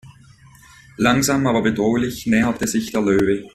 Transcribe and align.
Langsam 0.97 1.45
aber 1.45 1.61
bedrohlich 1.61 2.25
näherte 2.25 2.65
sich 2.65 2.91
der 2.91 3.01
Löwe. 3.03 3.45